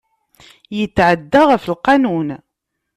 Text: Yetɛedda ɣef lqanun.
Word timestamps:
Yetɛedda 0.77 1.41
ɣef 1.49 1.63
lqanun. 1.73 2.29